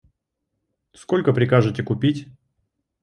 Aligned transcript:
Сколько 0.93 1.31
прикажете 1.31 1.83
купить? 1.83 2.27